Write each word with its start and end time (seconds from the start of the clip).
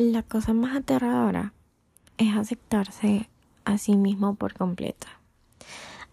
La 0.00 0.22
cosa 0.22 0.54
más 0.54 0.74
aterradora 0.74 1.52
es 2.16 2.34
aceptarse 2.34 3.28
a 3.66 3.76
sí 3.76 3.96
mismo 3.96 4.34
por 4.34 4.54
completo. 4.54 5.06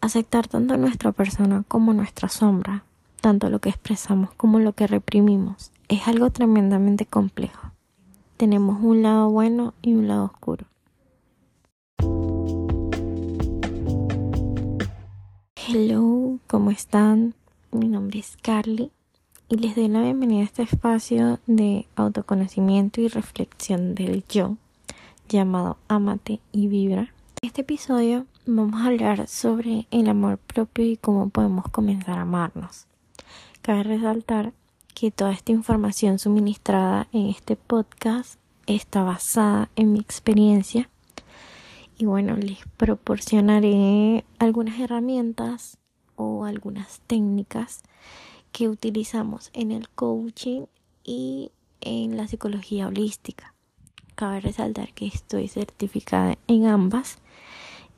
Aceptar 0.02 0.50
tanto 0.50 0.76
nuestra 0.76 1.14
persona 1.14 1.64
como 1.70 1.94
nuestra 1.94 2.28
sombra, 2.28 2.84
tanto 3.22 3.50
lo 3.50 3.60
que 3.60 3.70
expresamos 3.70 4.34
como 4.34 4.60
lo 4.60 4.74
que 4.74 4.88
reprimimos, 4.88 5.72
es 5.88 6.06
algo 6.06 6.30
tremendamente 6.32 7.06
complejo. 7.06 7.72
Tenemos 8.36 8.84
un 8.84 9.04
lado 9.04 9.30
bueno 9.30 9.74
y 9.82 9.94
un 9.94 10.10
lado 10.10 10.26
oscuro. 10.26 10.66
Hello, 15.56 16.40
¿cómo 16.48 16.72
están? 16.72 17.36
Mi 17.72 17.88
nombre 17.88 18.20
es 18.20 18.36
Carly 18.42 18.92
y 19.50 19.56
les 19.56 19.76
doy 19.76 19.88
la 19.88 20.02
bienvenida 20.02 20.42
a 20.42 20.46
este 20.46 20.64
espacio 20.64 21.40
de 21.48 21.88
autoconocimiento 21.96 23.00
y 23.00 23.08
reflexión 23.08 23.96
del 23.96 24.26
yo 24.28 24.58
llamado 25.30 25.78
Amate 25.88 26.42
y 26.52 26.68
Vibra. 26.68 27.14
En 27.42 27.48
este 27.48 27.62
episodio 27.62 28.26
vamos 28.46 28.82
a 28.82 28.88
hablar 28.88 29.26
sobre 29.30 29.88
el 29.90 30.10
amor 30.10 30.38
propio 30.38 30.84
y 30.84 30.98
cómo 30.98 31.30
podemos 31.30 31.64
comenzar 31.70 32.20
a 32.20 32.24
amarnos. 32.24 32.88
Cabe 33.62 33.84
resaltar 33.84 34.52
que 34.94 35.12
toda 35.12 35.32
esta 35.32 35.54
información 35.54 36.20
suministrada 36.20 37.08
en 37.14 37.28
este 37.28 37.56
podcast 37.56 38.40
está 38.66 39.04
basada 39.04 39.70
en 39.78 39.94
mi 39.94 40.00
experiencia 40.00 40.90
y 41.98 42.06
bueno, 42.06 42.36
les 42.36 42.60
proporcionaré 42.76 44.26
algunas 44.40 44.78
herramientas 44.78 45.78
o 46.18 46.44
algunas 46.44 47.00
técnicas 47.08 47.82
que 48.58 48.70
utilizamos 48.70 49.52
en 49.54 49.70
el 49.70 49.88
coaching 49.88 50.64
y 51.04 51.52
en 51.80 52.18
la 52.18 52.28
psicología 52.28 52.88
holística. 52.88 53.54
Cabe 54.16 54.40
resaltar 54.40 54.96
que 54.96 55.06
estoy 55.06 55.48
certificada 55.48 56.40
en 56.48 56.66
ambas 56.66 57.20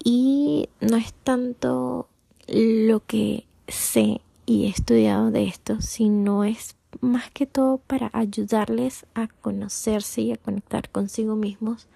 y 0.03 0.67
no 0.81 0.97
es 0.97 1.13
tanto 1.13 2.09
lo 2.45 3.05
que 3.05 3.45
sé 3.69 4.19
y 4.45 4.65
he 4.65 4.67
estudiado 4.67 5.31
de 5.31 5.45
esto, 5.45 5.79
sino 5.79 6.43
es 6.43 6.75
más 6.99 7.31
que 7.31 7.45
todo 7.45 7.77
para 7.77 8.09
ayudarles 8.11 9.05
a 9.13 9.29
conocerse 9.29 10.19
y 10.19 10.33
a 10.33 10.37
conectar 10.37 10.89
consigo 10.89 11.37
mismos 11.37 11.87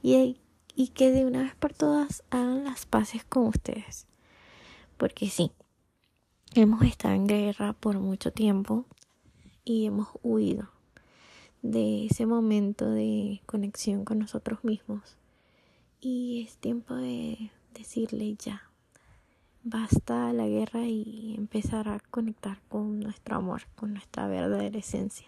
y, 0.00 0.38
que 0.94 1.10
de 1.10 1.24
una 1.24 1.42
vez 1.42 1.56
por 1.56 1.72
todas 1.74 2.22
hagan 2.30 2.62
las 2.62 2.86
paces 2.86 3.24
con 3.24 3.48
ustedes. 3.48 4.06
Porque 4.96 5.28
sí, 5.28 5.50
Hemos 6.58 6.80
estado 6.84 7.12
en 7.12 7.26
guerra 7.26 7.74
por 7.74 7.98
mucho 7.98 8.32
tiempo 8.32 8.86
y 9.62 9.84
hemos 9.84 10.08
huido 10.22 10.70
de 11.60 12.06
ese 12.06 12.24
momento 12.24 12.88
de 12.88 13.42
conexión 13.44 14.06
con 14.06 14.20
nosotros 14.20 14.64
mismos. 14.64 15.18
Y 16.00 16.46
es 16.48 16.56
tiempo 16.56 16.94
de 16.94 17.50
decirle 17.74 18.36
ya, 18.36 18.70
basta 19.64 20.32
la 20.32 20.48
guerra 20.48 20.86
y 20.86 21.34
empezar 21.36 21.90
a 21.90 22.00
conectar 22.00 22.58
con 22.70 23.00
nuestro 23.00 23.36
amor, 23.36 23.64
con 23.74 23.92
nuestra 23.92 24.26
verdadera 24.26 24.78
esencia. 24.78 25.26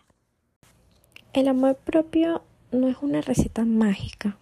El 1.34 1.49
amor 1.49 1.77
propio 1.77 2.43
no 2.73 2.89
es 2.89 2.97
una 3.03 3.21
receta 3.21 3.67
mágica 3.67 4.39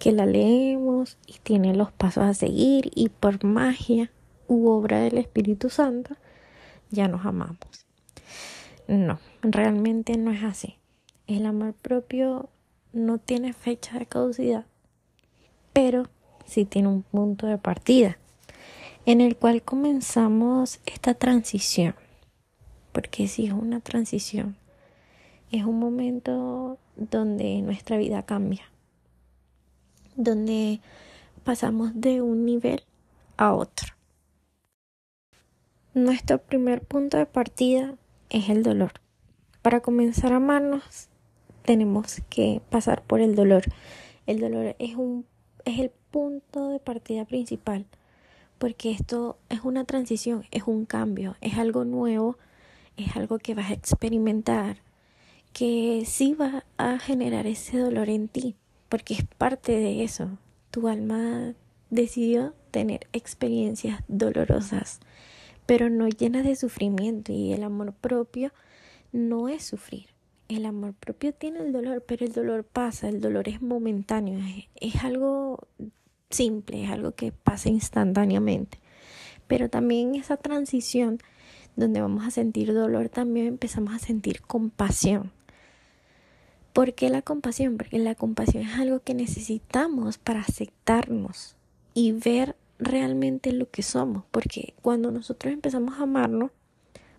que 0.00 0.10
la 0.10 0.26
leemos 0.26 1.16
y 1.28 1.34
tiene 1.44 1.76
los 1.76 1.92
pasos 1.92 2.24
a 2.24 2.34
seguir 2.34 2.90
y 2.96 3.08
por 3.08 3.44
magia 3.44 4.10
u 4.48 4.68
obra 4.68 5.00
del 5.00 5.18
Espíritu 5.18 5.70
Santo, 5.70 6.16
ya 6.90 7.06
nos 7.06 7.24
amamos. 7.24 7.86
No, 8.88 9.20
realmente 9.42 10.16
no 10.16 10.32
es 10.32 10.42
así. 10.42 10.76
El 11.26 11.46
amor 11.46 11.74
propio 11.74 12.48
no 12.92 13.18
tiene 13.18 13.52
fecha 13.52 13.98
de 13.98 14.06
caducidad, 14.06 14.64
pero 15.72 16.08
sí 16.46 16.64
tiene 16.64 16.88
un 16.88 17.02
punto 17.02 17.46
de 17.46 17.58
partida 17.58 18.18
en 19.04 19.20
el 19.20 19.36
cual 19.36 19.62
comenzamos 19.62 20.80
esta 20.86 21.14
transición. 21.14 21.94
Porque 22.92 23.28
si 23.28 23.46
es 23.46 23.52
una 23.52 23.80
transición, 23.80 24.56
es 25.50 25.64
un 25.64 25.78
momento 25.78 26.78
donde 26.96 27.62
nuestra 27.62 27.96
vida 27.96 28.22
cambia, 28.24 28.64
donde 30.16 30.80
pasamos 31.44 31.92
de 31.94 32.22
un 32.22 32.44
nivel 32.44 32.82
a 33.36 33.54
otro. 33.54 33.97
Nuestro 35.98 36.38
primer 36.38 36.82
punto 36.82 37.16
de 37.16 37.26
partida 37.26 37.96
es 38.30 38.50
el 38.50 38.62
dolor. 38.62 38.92
Para 39.62 39.80
comenzar 39.80 40.32
a 40.32 40.36
amarnos 40.36 41.08
tenemos 41.64 42.22
que 42.30 42.62
pasar 42.70 43.02
por 43.02 43.20
el 43.20 43.34
dolor. 43.34 43.64
El 44.24 44.38
dolor 44.38 44.76
es 44.78 44.94
un 44.94 45.26
es 45.64 45.80
el 45.80 45.90
punto 46.12 46.68
de 46.68 46.78
partida 46.78 47.24
principal 47.24 47.84
porque 48.58 48.92
esto 48.92 49.38
es 49.48 49.62
una 49.64 49.86
transición, 49.86 50.44
es 50.52 50.62
un 50.68 50.84
cambio, 50.84 51.34
es 51.40 51.58
algo 51.58 51.84
nuevo, 51.84 52.38
es 52.96 53.16
algo 53.16 53.40
que 53.40 53.56
vas 53.56 53.70
a 53.70 53.74
experimentar, 53.74 54.76
que 55.52 56.04
sí 56.06 56.32
va 56.32 56.64
a 56.76 57.00
generar 57.00 57.48
ese 57.48 57.76
dolor 57.76 58.08
en 58.08 58.28
ti, 58.28 58.54
porque 58.88 59.14
es 59.14 59.24
parte 59.36 59.72
de 59.72 60.04
eso. 60.04 60.38
Tu 60.70 60.86
alma 60.86 61.54
decidió 61.90 62.54
tener 62.70 63.08
experiencias 63.12 64.04
dolorosas 64.06 65.00
pero 65.68 65.90
no 65.90 66.08
llena 66.08 66.42
de 66.42 66.56
sufrimiento 66.56 67.30
y 67.30 67.52
el 67.52 67.62
amor 67.62 67.92
propio 67.92 68.54
no 69.12 69.50
es 69.50 69.66
sufrir. 69.66 70.06
El 70.48 70.64
amor 70.64 70.94
propio 70.94 71.34
tiene 71.34 71.58
el 71.58 71.72
dolor, 71.72 72.02
pero 72.08 72.24
el 72.24 72.32
dolor 72.32 72.64
pasa, 72.64 73.06
el 73.10 73.20
dolor 73.20 73.50
es 73.50 73.60
momentáneo, 73.60 74.40
es, 74.76 75.04
algo 75.04 75.68
simple, 76.30 76.84
es 76.84 76.90
algo 76.90 77.12
que 77.12 77.32
pasa 77.32 77.68
instantáneamente. 77.68 78.78
Pero 79.46 79.68
también 79.68 80.14
esa 80.14 80.38
transición 80.38 81.18
donde 81.76 82.00
vamos 82.00 82.26
a 82.26 82.30
sentir 82.30 82.72
dolor, 82.72 83.10
también 83.10 83.46
empezamos 83.46 83.92
a 83.92 83.98
sentir 83.98 84.40
compasión. 84.40 85.32
¿Por 86.72 86.94
qué 86.94 87.10
la 87.10 87.20
compasión? 87.20 87.76
Porque 87.76 87.98
la 87.98 88.14
compasión 88.14 88.62
es 88.62 88.78
algo 88.78 89.00
que 89.00 89.12
necesitamos 89.12 90.16
para 90.16 90.40
aceptarnos 90.40 91.56
y 91.92 92.12
ver 92.12 92.56
realmente 92.78 93.52
lo 93.52 93.70
que 93.70 93.82
somos, 93.82 94.24
porque 94.30 94.74
cuando 94.82 95.10
nosotros 95.10 95.52
empezamos 95.52 95.98
a 95.98 96.04
amarnos, 96.04 96.50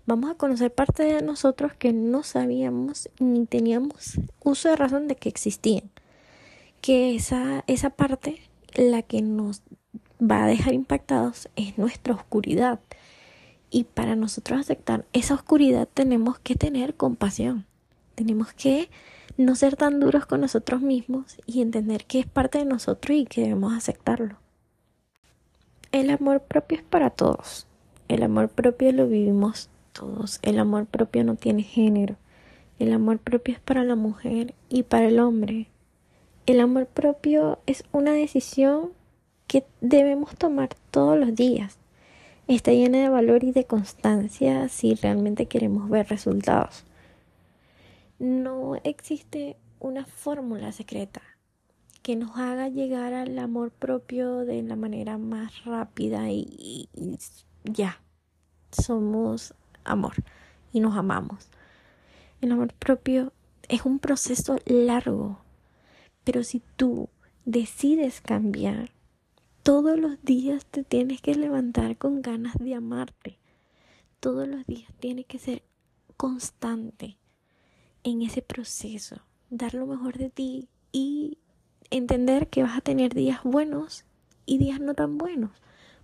vamos 0.06 0.32
a 0.32 0.36
conocer 0.36 0.74
parte 0.74 1.04
de 1.04 1.22
nosotros 1.22 1.74
que 1.74 1.94
no 1.94 2.24
sabíamos 2.24 3.10
ni 3.20 3.46
teníamos 3.46 4.20
uso 4.44 4.70
de 4.70 4.76
razón 4.76 5.08
de 5.08 5.16
que 5.16 5.30
existían. 5.30 5.90
Que 6.82 7.16
esa, 7.16 7.64
esa 7.68 7.90
parte, 7.92 8.42
la 8.76 9.02
que 9.02 9.22
nos 9.22 9.62
va 10.20 10.46
a 10.46 10.48
dejar 10.48 10.74
impactados, 10.74 11.50
es 11.56 11.78
nuestra 11.78 12.14
oscuridad. 12.14 12.80
Y 13.70 13.84
para 13.84 14.16
nosotros 14.16 14.60
aceptar 14.60 15.06
esa 15.14 15.36
oscuridad 15.36 15.88
tenemos 15.94 16.40
que 16.40 16.56
tener 16.56 16.96
compasión. 16.96 17.66
Tenemos 18.16 18.54
que 18.54 18.90
no 19.38 19.56
ser 19.56 19.76
tan 19.76 20.00
duros 20.00 20.26
con 20.26 20.42
nosotros 20.42 20.82
mismos 20.82 21.38
y 21.46 21.62
entender 21.62 22.06
que 22.06 22.20
es 22.20 22.26
parte 22.26 22.58
de 22.58 22.66
nosotros 22.66 23.16
y 23.16 23.26
que 23.26 23.42
debemos 23.42 23.74
aceptarlo. 23.74 24.38
El 25.92 26.12
amor 26.12 26.42
propio 26.42 26.78
es 26.78 26.84
para 26.84 27.10
todos. 27.10 27.66
El 28.10 28.22
amor 28.22 28.50
propio 28.50 28.92
lo 28.92 29.08
vivimos 29.08 29.70
todos. 29.92 30.38
El 30.44 30.60
amor 30.60 30.86
propio 30.86 31.24
no 31.24 31.34
tiene 31.34 31.64
género. 31.64 32.16
El 32.78 32.94
amor 32.94 33.18
propio 33.18 33.56
es 33.56 33.60
para 33.60 33.84
la 33.84 33.96
mujer 33.96 34.54
y 34.70 34.84
para 34.84 35.08
el 35.08 35.20
hombre. 35.20 35.66
El 36.46 36.60
amor 36.60 36.86
propio 36.86 37.58
es 37.66 37.84
una 37.92 38.12
decisión 38.12 38.92
que 39.48 39.66
debemos 39.82 40.36
tomar 40.36 40.70
todos 40.92 41.18
los 41.18 41.34
días. 41.34 41.80
Está 42.48 42.72
llena 42.72 43.00
de 43.00 43.10
valor 43.10 43.44
y 43.44 43.52
de 43.52 43.66
constancia 43.66 44.70
si 44.70 44.94
realmente 44.94 45.48
queremos 45.48 45.90
ver 45.90 46.08
resultados. 46.08 46.86
No 48.20 48.76
existe 48.84 49.58
una 49.80 50.06
fórmula 50.06 50.72
secreta 50.72 51.24
que 52.10 52.16
nos 52.16 52.38
haga 52.38 52.70
llegar 52.70 53.14
al 53.14 53.38
amor 53.38 53.70
propio 53.70 54.38
de 54.38 54.64
la 54.64 54.76
manera 54.76 55.20
más 55.20 55.64
rápida 55.64 56.32
y, 56.32 56.90
ya, 57.64 58.02
somos 58.72 59.54
amor 59.84 60.16
y 60.74 60.80
nos 60.80 60.98
amamos. 60.98 61.50
El 62.42 62.52
amor 62.52 62.74
propio 62.74 63.32
es 63.68 63.86
un 63.86 64.00
proceso 64.00 64.58
largo, 64.66 65.38
pero 66.24 66.44
si 66.44 66.64
tú 66.78 67.10
decides 67.46 68.22
cambiar, 68.22 68.90
todos 69.62 69.96
los 69.96 70.20
días 70.24 70.66
te 70.66 70.84
tienes 70.84 71.22
que 71.22 71.36
levantar 71.36 71.96
con 71.96 72.24
ganas 72.24 72.56
de 72.58 72.74
amarte. 72.74 73.38
Todos 74.20 74.48
los 74.48 74.66
días 74.66 74.92
tienes 75.00 75.28
que 75.28 75.38
ser 75.38 75.62
constante 76.18 77.20
en 78.02 78.24
ese 78.24 78.42
proceso, 78.42 79.18
dar 79.52 79.76
lo 79.76 79.86
mejor 79.86 80.18
de 80.18 80.32
ti 80.32 80.70
y 80.92 81.38
entender 81.92 82.48
que 82.48 82.64
vas 82.64 82.78
a 82.78 82.82
tener 82.82 83.14
días 83.14 83.40
buenos 83.44 84.06
y 84.46 84.58
días 84.58 84.80
no 84.80 84.94
tan 84.94 85.18
buenos. 85.18 85.52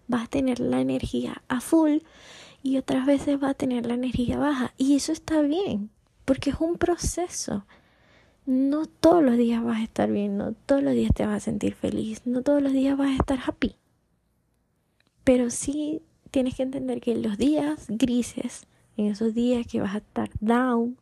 Vas 0.08 0.26
a 0.26 0.30
tener 0.30 0.60
la 0.60 0.82
energía 0.82 1.42
a 1.48 1.62
full 1.62 2.00
y 2.62 2.78
otras 2.78 3.06
veces 3.06 3.40
vas 3.40 3.52
a 3.52 3.56
tener 3.56 3.86
la 3.86 3.96
energía 3.96 4.38
baja. 4.38 4.74
Y 4.78 4.96
eso 4.96 5.12
está 5.12 5.42
bien, 5.42 5.90
porque 6.26 6.52
es 6.52 6.58
un 6.60 6.78
proceso. 6.78 7.66
no 8.46 8.86
todos 8.86 9.24
los 9.24 9.38
días 9.38 9.64
vas 9.64 9.80
a 9.80 9.84
estar 9.84 10.12
bien, 10.12 10.38
no 10.38 10.54
todos 10.54 10.84
los 10.84 10.94
días 10.94 11.12
te 11.16 11.26
vas 11.26 11.38
a 11.38 11.40
sentir 11.40 11.74
feliz, 11.74 12.22
no 12.26 12.44
todos 12.44 12.62
los 12.62 12.74
días 12.74 12.96
vas 12.98 13.10
a 13.10 13.16
estar 13.16 13.40
happy. 13.46 13.76
Pero 15.24 15.50
sí 15.50 16.04
tienes 16.30 16.56
que 16.56 16.64
entender 16.64 17.02
que 17.02 17.14
en 17.14 17.24
los 17.24 17.38
días 17.38 17.86
grises, 17.88 18.68
en 18.98 19.08
esos 19.08 19.34
días 19.34 19.66
que 19.66 19.82
vas 19.82 19.96
a 19.96 20.00
estar 20.00 20.30
down, 20.40 20.98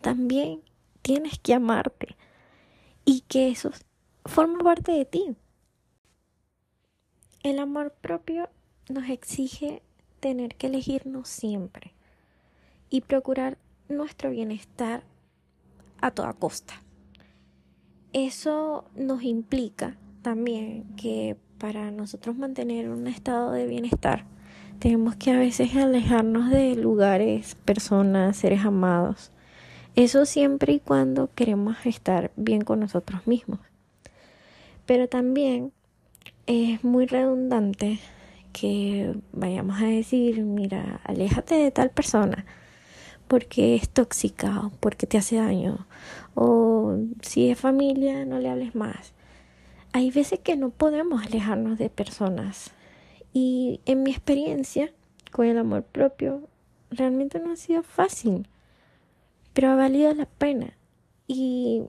también 0.00 0.62
tienes 1.02 1.38
que 1.38 1.54
amarte 1.54 2.16
y 3.04 3.20
que 3.22 3.48
eso 3.48 3.70
forma 4.24 4.58
parte 4.58 4.92
de 4.92 5.04
ti. 5.04 5.36
El 7.42 7.58
amor 7.58 7.92
propio 8.00 8.48
nos 8.88 9.08
exige 9.08 9.82
tener 10.20 10.54
que 10.56 10.68
elegirnos 10.68 11.28
siempre 11.28 11.92
y 12.88 13.02
procurar 13.02 13.58
nuestro 13.88 14.30
bienestar 14.30 15.02
a 16.00 16.10
toda 16.10 16.32
costa. 16.32 16.74
Eso 18.12 18.84
nos 18.94 19.22
implica 19.22 19.98
también 20.22 20.84
que 20.96 21.36
para 21.58 21.90
nosotros 21.90 22.36
mantener 22.36 22.88
un 22.88 23.06
estado 23.06 23.52
de 23.52 23.66
bienestar 23.66 24.24
tenemos 24.78 25.16
que 25.16 25.30
a 25.30 25.38
veces 25.38 25.74
alejarnos 25.76 26.50
de 26.50 26.76
lugares, 26.76 27.54
personas, 27.64 28.36
seres 28.36 28.64
amados. 28.64 29.30
Eso 29.96 30.26
siempre 30.26 30.74
y 30.74 30.80
cuando 30.80 31.30
queremos 31.34 31.76
estar 31.86 32.32
bien 32.36 32.62
con 32.62 32.80
nosotros 32.80 33.26
mismos. 33.26 33.60
Pero 34.86 35.08
también 35.08 35.72
es 36.46 36.84
muy 36.84 37.06
redundante 37.06 37.98
que 38.52 39.14
vayamos 39.32 39.80
a 39.80 39.86
decir, 39.86 40.42
mira, 40.42 41.00
aléjate 41.04 41.54
de 41.54 41.70
tal 41.70 41.90
persona 41.90 42.44
porque 43.28 43.74
es 43.74 43.88
tóxica, 43.88 44.70
porque 44.80 45.06
te 45.06 45.18
hace 45.18 45.36
daño, 45.36 45.86
o 46.34 46.96
si 47.22 47.50
es 47.50 47.58
familia, 47.58 48.24
no 48.24 48.38
le 48.38 48.50
hables 48.50 48.74
más. 48.74 49.12
Hay 49.92 50.10
veces 50.10 50.40
que 50.40 50.56
no 50.56 50.70
podemos 50.70 51.24
alejarnos 51.24 51.78
de 51.78 51.88
personas 51.88 52.72
y 53.32 53.80
en 53.86 54.02
mi 54.02 54.10
experiencia 54.10 54.92
con 55.30 55.46
el 55.46 55.58
amor 55.58 55.84
propio 55.84 56.48
realmente 56.90 57.40
no 57.40 57.52
ha 57.52 57.56
sido 57.56 57.82
fácil, 57.82 58.48
pero 59.52 59.70
ha 59.70 59.76
valido 59.76 60.12
la 60.14 60.26
pena. 60.26 60.76
Y 61.26 61.84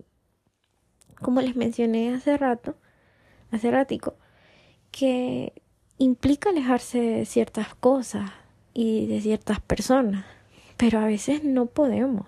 como 1.21 1.42
les 1.42 1.56
mencioné 1.56 2.13
hace 2.13 2.38
rato, 2.38 2.75
que 4.92 5.54
implica 5.98 6.50
alejarse 6.50 7.00
de 7.00 7.25
ciertas 7.25 7.75
cosas 7.75 8.31
y 8.74 9.07
de 9.07 9.22
ciertas 9.22 9.60
personas 9.60 10.25
pero 10.78 11.00
a 11.00 11.06
veces 11.06 11.44
no 11.44 11.66
podemos. 11.68 12.25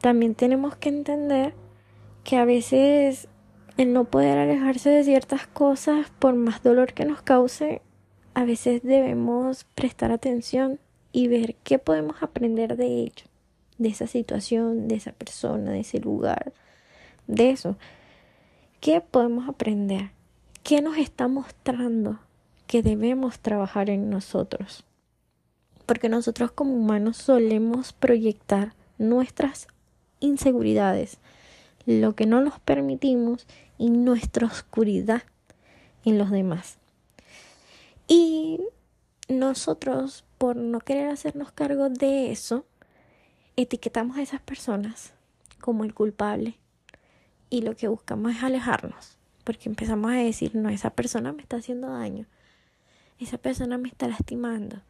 También 0.00 0.34
tenemos 0.34 0.76
que 0.76 0.88
entender 0.88 1.54
que 2.24 2.36
a 2.36 2.44
veces 2.44 3.28
el 3.76 3.92
no 3.92 4.04
poder 4.04 4.38
alejarse 4.38 4.90
de 4.90 5.04
ciertas 5.04 5.46
cosas, 5.46 6.10
por 6.18 6.34
más 6.34 6.62
dolor 6.62 6.92
que 6.92 7.04
nos 7.04 7.22
cause, 7.22 7.82
a 8.34 8.44
veces 8.44 8.82
debemos 8.82 9.64
prestar 9.74 10.12
atención 10.12 10.78
y 11.12 11.28
ver 11.28 11.56
qué 11.64 11.78
podemos 11.78 12.22
aprender 12.22 12.76
de 12.76 12.86
ello, 12.86 13.24
de 13.78 13.88
esa 13.88 14.06
situación, 14.06 14.88
de 14.88 14.96
esa 14.96 15.12
persona, 15.12 15.72
de 15.72 15.80
ese 15.80 15.98
lugar, 16.00 16.52
de 17.26 17.50
eso. 17.50 17.76
¿Qué 18.80 19.00
podemos 19.00 19.48
aprender? 19.48 20.10
¿Qué 20.62 20.82
nos 20.82 20.96
está 20.98 21.28
mostrando 21.28 22.20
que 22.66 22.82
debemos 22.82 23.40
trabajar 23.40 23.90
en 23.90 24.10
nosotros? 24.10 24.84
porque 25.88 26.10
nosotros 26.10 26.52
como 26.52 26.74
humanos 26.74 27.16
solemos 27.16 27.94
proyectar 27.94 28.74
nuestras 28.98 29.68
inseguridades, 30.20 31.16
lo 31.86 32.14
que 32.14 32.26
no 32.26 32.42
nos 32.42 32.60
permitimos 32.60 33.46
y 33.78 33.88
nuestra 33.88 34.46
oscuridad 34.46 35.22
en 36.04 36.18
los 36.18 36.30
demás. 36.30 36.76
Y 38.06 38.60
nosotros, 39.30 40.26
por 40.36 40.56
no 40.56 40.80
querer 40.80 41.08
hacernos 41.08 41.52
cargo 41.52 41.88
de 41.88 42.32
eso, 42.32 42.66
etiquetamos 43.56 44.18
a 44.18 44.22
esas 44.22 44.42
personas 44.42 45.14
como 45.58 45.84
el 45.84 45.94
culpable 45.94 46.58
y 47.50 47.62
lo 47.62 47.76
que 47.76 47.88
buscamos 47.88 48.36
es 48.36 48.42
alejarnos, 48.42 49.16
porque 49.44 49.68
empezamos 49.68 50.10
a 50.12 50.16
decir, 50.16 50.54
no, 50.54 50.68
esa 50.68 50.90
persona 50.90 51.32
me 51.32 51.42
está 51.42 51.56
haciendo 51.56 51.88
daño, 51.88 52.26
esa 53.18 53.38
persona 53.38 53.78
me 53.78 53.88
está 53.88 54.08
lastimando, 54.08 54.82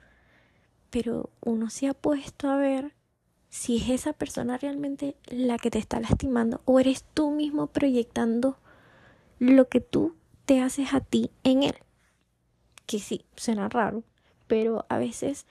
pero 0.90 1.30
uno 1.40 1.70
se 1.70 1.88
ha 1.88 1.94
puesto 1.94 2.48
a 2.48 2.56
ver 2.56 2.94
si 3.48 3.76
es 3.76 3.88
esa 3.88 4.12
persona 4.12 4.58
realmente 4.58 5.16
la 5.26 5.58
que 5.58 5.70
te 5.70 5.78
está 5.78 6.00
lastimando 6.00 6.60
o 6.64 6.80
eres 6.80 7.04
tú 7.14 7.30
mismo 7.30 7.68
proyectando 7.68 8.58
lo 9.38 9.68
que 9.68 9.80
tú 9.80 10.14
te 10.44 10.60
haces 10.60 10.92
a 10.92 11.00
ti 11.00 11.30
en 11.44 11.62
él. 11.62 11.74
Que 12.86 12.98
sí, 12.98 13.24
suena 13.36 13.68
raro, 13.68 14.02
pero 14.46 14.86
a 14.88 14.98
veces 14.98 15.46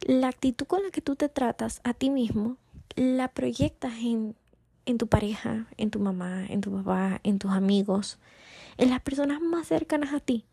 la 0.00 0.28
actitud 0.28 0.66
con 0.66 0.82
la 0.82 0.90
que 0.90 1.02
tú 1.02 1.16
te 1.16 1.28
tratas 1.28 1.80
a 1.84 1.94
ti 1.94 2.10
mismo 2.10 2.56
la 2.96 3.28
proyectas 3.28 3.94
en, 4.00 4.34
en 4.90 4.98
tu 4.98 5.06
pareja, 5.06 5.66
en 5.76 5.90
tu 5.90 6.00
mamá, 6.00 6.44
en 6.48 6.60
tu 6.60 6.72
papá, 6.72 7.20
en 7.22 7.38
tus 7.38 7.50
amigos, 7.50 8.18
en 8.76 8.90
las 8.90 9.00
personas 9.00 9.40
más 9.40 9.68
cercanas 9.68 10.12
a 10.12 10.20
ti. 10.20 10.44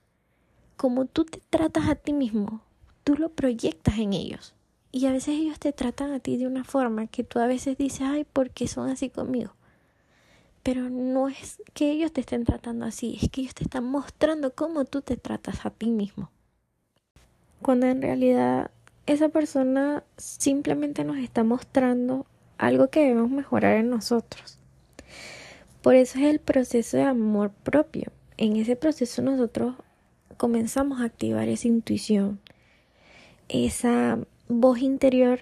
Como 0.75 1.05
tú 1.05 1.25
te 1.25 1.41
tratas 1.49 1.89
a 1.89 1.95
ti 1.95 2.13
mismo, 2.13 2.61
tú 3.03 3.15
lo 3.15 3.29
proyectas 3.29 3.97
en 3.97 4.13
ellos. 4.13 4.53
Y 4.91 5.05
a 5.05 5.11
veces 5.11 5.35
ellos 5.39 5.59
te 5.59 5.73
tratan 5.73 6.13
a 6.13 6.19
ti 6.19 6.37
de 6.37 6.47
una 6.47 6.63
forma 6.63 7.07
que 7.07 7.23
tú 7.23 7.39
a 7.39 7.47
veces 7.47 7.77
dices, 7.77 8.01
ay, 8.01 8.23
¿por 8.23 8.51
qué 8.51 8.67
son 8.67 8.89
así 8.89 9.09
conmigo? 9.09 9.51
Pero 10.63 10.89
no 10.89 11.29
es 11.29 11.61
que 11.73 11.91
ellos 11.91 12.11
te 12.11 12.21
estén 12.21 12.43
tratando 12.43 12.85
así, 12.85 13.17
es 13.21 13.29
que 13.29 13.41
ellos 13.41 13.55
te 13.55 13.63
están 13.63 13.85
mostrando 13.85 14.53
cómo 14.53 14.85
tú 14.85 15.01
te 15.01 15.17
tratas 15.17 15.65
a 15.65 15.69
ti 15.69 15.89
mismo. 15.89 16.29
Cuando 17.61 17.87
en 17.87 18.01
realidad 18.01 18.71
esa 19.05 19.29
persona 19.29 20.03
simplemente 20.17 21.03
nos 21.03 21.17
está 21.17 21.43
mostrando 21.43 22.25
algo 22.57 22.89
que 22.89 23.01
debemos 23.01 23.29
mejorar 23.29 23.77
en 23.77 23.89
nosotros. 23.89 24.57
Por 25.81 25.95
eso 25.95 26.19
es 26.19 26.25
el 26.25 26.39
proceso 26.39 26.97
de 26.97 27.03
amor 27.03 27.51
propio. 27.51 28.11
En 28.37 28.55
ese 28.55 28.75
proceso 28.75 29.21
nosotros 29.21 29.75
comenzamos 30.37 31.01
a 31.01 31.05
activar 31.05 31.49
esa 31.49 31.67
intuición, 31.67 32.39
esa 33.47 34.19
voz 34.47 34.79
interior 34.79 35.41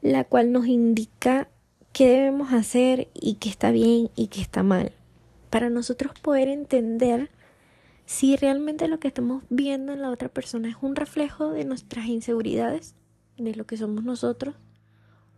la 0.00 0.24
cual 0.24 0.52
nos 0.52 0.66
indica 0.66 1.48
qué 1.92 2.08
debemos 2.08 2.52
hacer 2.52 3.08
y 3.14 3.34
qué 3.34 3.48
está 3.48 3.70
bien 3.70 4.10
y 4.16 4.28
qué 4.28 4.40
está 4.40 4.62
mal. 4.62 4.92
Para 5.50 5.68
nosotros 5.68 6.12
poder 6.20 6.48
entender 6.48 7.30
si 8.06 8.36
realmente 8.36 8.88
lo 8.88 8.98
que 8.98 9.08
estamos 9.08 9.44
viendo 9.50 9.92
en 9.92 10.02
la 10.02 10.10
otra 10.10 10.28
persona 10.28 10.68
es 10.68 10.76
un 10.80 10.96
reflejo 10.96 11.52
de 11.52 11.64
nuestras 11.64 12.06
inseguridades, 12.06 12.94
de 13.36 13.54
lo 13.54 13.64
que 13.64 13.76
somos 13.76 14.04
nosotros, 14.04 14.54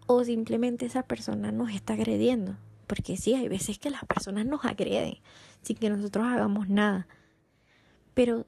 o 0.07 0.25
simplemente 0.25 0.87
esa 0.87 1.03
persona 1.03 1.53
nos 1.53 1.71
está 1.73 1.95
agrediendo. 1.95 2.57
Porque 2.87 3.17
sí, 3.17 3.35
hay 3.35 3.49
veces 3.49 3.79
que 3.79 3.91
las 3.91 4.05
personas 4.05 4.47
nos 4.47 4.65
agreden 4.65 5.19
sin 5.63 5.77
que 5.77 5.91
nosotros 5.91 6.27
hagamos 6.27 6.69
nada. 6.69 7.07
Pero 8.13 8.47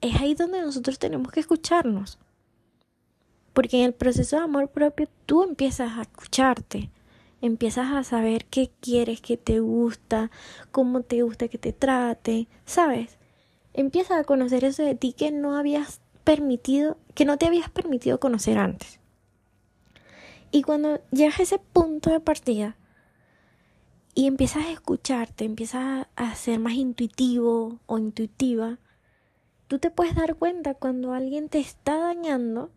es 0.00 0.20
ahí 0.20 0.34
donde 0.34 0.60
nosotros 0.60 0.98
tenemos 0.98 1.30
que 1.32 1.40
escucharnos. 1.40 2.18
Porque 3.52 3.78
en 3.78 3.84
el 3.84 3.94
proceso 3.94 4.36
de 4.36 4.42
amor 4.42 4.68
propio 4.68 5.08
tú 5.26 5.44
empiezas 5.44 5.96
a 5.96 6.02
escucharte, 6.02 6.90
empiezas 7.40 7.92
a 7.92 8.02
saber 8.02 8.46
qué 8.46 8.70
quieres, 8.80 9.20
qué 9.20 9.36
te 9.36 9.60
gusta, 9.60 10.30
cómo 10.72 11.02
te 11.02 11.22
gusta 11.22 11.48
que 11.48 11.58
te 11.58 11.72
trate, 11.72 12.48
¿sabes? 12.64 13.18
Empiezas 13.72 14.18
a 14.18 14.24
conocer 14.24 14.64
eso 14.64 14.82
de 14.82 14.94
ti 14.94 15.12
que 15.12 15.30
no 15.30 15.56
habías 15.56 16.00
permitido, 16.24 16.96
que 17.14 17.24
no 17.24 17.38
te 17.38 17.46
habías 17.46 17.70
permitido 17.70 18.18
conocer 18.18 18.58
antes. 18.58 18.98
Y 20.54 20.62
cuando 20.62 21.00
llegas 21.10 21.40
a 21.40 21.42
ese 21.42 21.58
punto 21.58 22.10
de 22.10 22.20
partida 22.20 22.76
y 24.14 24.28
empiezas 24.28 24.66
a 24.66 24.70
escucharte, 24.70 25.44
empiezas 25.44 26.06
a 26.14 26.34
ser 26.36 26.60
más 26.60 26.74
intuitivo 26.74 27.80
o 27.86 27.98
intuitiva, 27.98 28.78
tú 29.66 29.80
te 29.80 29.90
puedes 29.90 30.14
dar 30.14 30.36
cuenta 30.36 30.74
cuando 30.74 31.12
alguien 31.12 31.48
te 31.48 31.58
está 31.58 31.96
dañando 31.96 32.70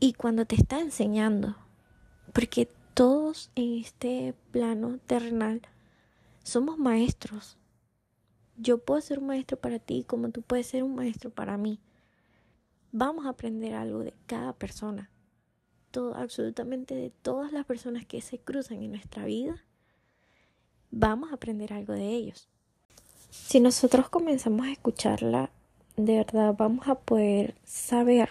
y 0.00 0.14
cuando 0.14 0.46
te 0.46 0.54
está 0.54 0.80
enseñando, 0.80 1.58
porque 2.32 2.70
todos 2.94 3.50
en 3.54 3.74
este 3.74 4.34
plano 4.50 4.98
terrenal 5.04 5.60
somos 6.42 6.78
maestros. 6.78 7.58
Yo 8.56 8.78
puedo 8.78 9.02
ser 9.02 9.18
un 9.18 9.26
maestro 9.26 9.60
para 9.60 9.78
ti 9.78 10.04
como 10.04 10.30
tú 10.30 10.40
puedes 10.40 10.68
ser 10.68 10.84
un 10.84 10.94
maestro 10.94 11.28
para 11.28 11.58
mí. 11.58 11.80
Vamos 12.92 13.26
a 13.26 13.28
aprender 13.28 13.74
algo 13.74 13.98
de 13.98 14.14
cada 14.24 14.54
persona. 14.54 15.11
Todo, 15.92 16.16
absolutamente 16.16 16.94
de 16.94 17.10
todas 17.10 17.52
las 17.52 17.66
personas 17.66 18.06
que 18.06 18.22
se 18.22 18.38
cruzan 18.38 18.82
en 18.82 18.92
nuestra 18.92 19.26
vida, 19.26 19.62
vamos 20.90 21.30
a 21.30 21.34
aprender 21.34 21.74
algo 21.74 21.92
de 21.92 22.08
ellos. 22.08 22.48
Si 23.30 23.60
nosotros 23.60 24.08
comenzamos 24.08 24.66
a 24.66 24.72
escucharla, 24.72 25.50
de 25.96 26.16
verdad 26.16 26.54
vamos 26.56 26.88
a 26.88 26.94
poder 26.94 27.54
saber 27.64 28.30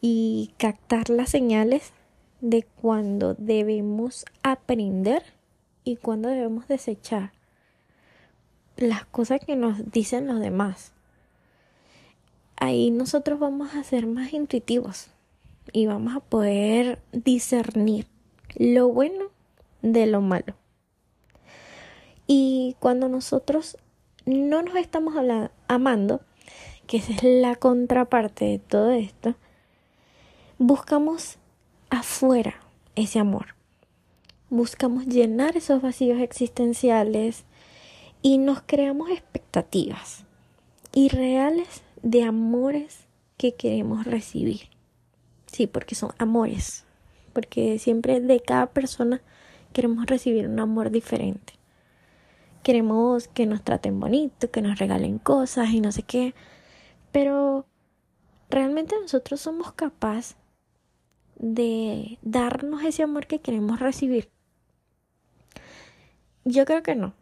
y 0.00 0.54
captar 0.56 1.10
las 1.10 1.28
señales 1.28 1.92
de 2.40 2.62
cuando 2.80 3.34
debemos 3.34 4.24
aprender 4.42 5.22
y 5.84 5.96
cuando 5.96 6.30
debemos 6.30 6.68
desechar 6.68 7.32
las 8.78 9.04
cosas 9.04 9.40
que 9.44 9.56
nos 9.56 9.90
dicen 9.92 10.26
los 10.26 10.40
demás. 10.40 10.92
Ahí 12.56 12.90
nosotros 12.90 13.38
vamos 13.38 13.74
a 13.74 13.84
ser 13.84 14.06
más 14.06 14.32
intuitivos 14.32 15.10
y 15.72 15.86
vamos 15.86 16.16
a 16.16 16.20
poder 16.20 17.00
discernir 17.12 18.06
lo 18.56 18.88
bueno 18.88 19.26
de 19.82 20.06
lo 20.06 20.20
malo. 20.20 20.54
Y 22.26 22.76
cuando 22.78 23.08
nosotros 23.08 23.76
no 24.24 24.62
nos 24.62 24.76
estamos 24.76 25.14
amando, 25.68 26.20
que 26.86 26.98
esa 26.98 27.12
es 27.12 27.22
la 27.22 27.56
contraparte 27.56 28.44
de 28.44 28.58
todo 28.58 28.90
esto, 28.90 29.34
buscamos 30.58 31.38
afuera 31.88 32.60
ese 32.94 33.18
amor. 33.18 33.54
Buscamos 34.48 35.06
llenar 35.06 35.56
esos 35.56 35.80
vacíos 35.80 36.20
existenciales 36.20 37.44
y 38.22 38.38
nos 38.38 38.60
creamos 38.62 39.10
expectativas 39.10 40.24
irreales 40.92 41.82
de 42.02 42.24
amores 42.24 43.06
que 43.36 43.54
queremos 43.54 44.04
recibir. 44.04 44.79
Sí, 45.50 45.66
porque 45.66 45.96
son 45.96 46.12
amores, 46.18 46.84
porque 47.32 47.78
siempre 47.80 48.20
de 48.20 48.40
cada 48.40 48.66
persona 48.66 49.20
queremos 49.72 50.06
recibir 50.06 50.46
un 50.46 50.60
amor 50.60 50.90
diferente. 50.90 51.54
Queremos 52.62 53.26
que 53.26 53.46
nos 53.46 53.64
traten 53.64 53.98
bonito, 53.98 54.50
que 54.50 54.62
nos 54.62 54.78
regalen 54.78 55.18
cosas 55.18 55.70
y 55.70 55.80
no 55.80 55.90
sé 55.90 56.04
qué, 56.04 56.34
pero 57.10 57.66
realmente 58.48 58.94
nosotros 59.00 59.40
somos 59.40 59.72
capaces 59.72 60.36
de 61.36 62.18
darnos 62.22 62.84
ese 62.84 63.02
amor 63.02 63.26
que 63.26 63.40
queremos 63.40 63.80
recibir. 63.80 64.30
Yo 66.44 66.64
creo 66.64 66.84
que 66.84 66.94
no, 66.94 67.14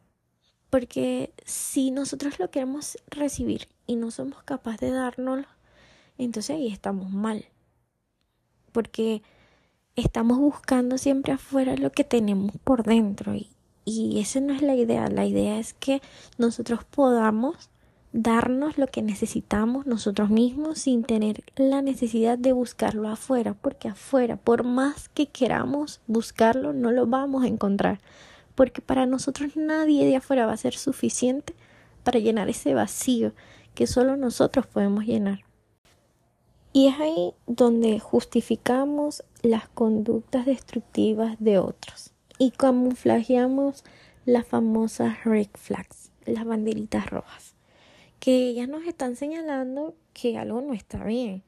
porque 0.68 1.32
si 1.46 1.90
nosotros 1.90 2.38
lo 2.38 2.50
queremos 2.50 2.98
recibir 3.06 3.68
y 3.86 3.96
no 3.96 4.10
somos 4.10 4.42
capaces 4.42 4.80
de 4.80 4.90
dárnoslo, 4.90 5.46
entonces 6.18 6.56
ahí 6.56 6.68
estamos 6.68 7.10
mal. 7.10 7.46
Porque 8.72 9.22
estamos 9.96 10.38
buscando 10.38 10.98
siempre 10.98 11.32
afuera 11.32 11.76
lo 11.76 11.90
que 11.90 12.04
tenemos 12.04 12.52
por 12.64 12.84
dentro 12.84 13.34
y, 13.34 13.50
y 13.84 14.20
esa 14.20 14.40
no 14.40 14.52
es 14.52 14.62
la 14.62 14.74
idea. 14.74 15.08
La 15.08 15.26
idea 15.26 15.58
es 15.58 15.74
que 15.74 16.00
nosotros 16.36 16.84
podamos 16.84 17.70
darnos 18.12 18.78
lo 18.78 18.86
que 18.86 19.02
necesitamos 19.02 19.86
nosotros 19.86 20.30
mismos 20.30 20.78
sin 20.78 21.04
tener 21.04 21.42
la 21.56 21.82
necesidad 21.82 22.38
de 22.38 22.52
buscarlo 22.52 23.08
afuera, 23.08 23.54
porque 23.54 23.88
afuera, 23.88 24.36
por 24.36 24.64
más 24.64 25.08
que 25.08 25.26
queramos 25.26 26.00
buscarlo, 26.06 26.72
no 26.72 26.90
lo 26.90 27.06
vamos 27.06 27.44
a 27.44 27.48
encontrar, 27.48 28.00
porque 28.54 28.80
para 28.80 29.06
nosotros 29.06 29.56
nadie 29.56 30.06
de 30.06 30.16
afuera 30.16 30.46
va 30.46 30.52
a 30.52 30.56
ser 30.56 30.74
suficiente 30.74 31.54
para 32.02 32.18
llenar 32.18 32.48
ese 32.48 32.74
vacío 32.74 33.32
que 33.74 33.86
solo 33.86 34.16
nosotros 34.16 34.66
podemos 34.66 35.04
llenar. 35.04 35.47
Y 36.72 36.88
es 36.88 37.00
ahí 37.00 37.34
donde 37.46 37.98
justificamos 37.98 39.24
las 39.42 39.68
conductas 39.68 40.46
destructivas 40.46 41.36
de 41.38 41.58
otros 41.58 42.12
y 42.38 42.50
camuflajeamos 42.50 43.84
las 44.24 44.46
famosas 44.46 45.24
red 45.24 45.48
flags, 45.54 46.10
las 46.26 46.44
banderitas 46.44 47.08
rojas 47.10 47.58
que 48.20 48.48
ellas 48.48 48.68
nos 48.68 48.84
están 48.84 49.16
señalando 49.16 49.94
que 50.12 50.36
algo 50.38 50.60
no 50.60 50.74
está 50.74 51.04
bien. 51.04 51.42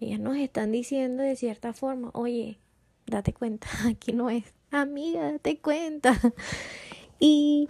Ellas 0.00 0.20
nos 0.20 0.36
están 0.36 0.72
diciendo 0.72 1.22
de 1.22 1.36
cierta 1.36 1.72
forma, 1.72 2.10
oye, 2.14 2.58
date 3.06 3.32
cuenta, 3.32 3.68
aquí 3.88 4.12
no 4.12 4.30
es, 4.30 4.44
amiga, 4.70 5.32
date 5.32 5.58
cuenta. 5.58 6.20
Y 7.20 7.68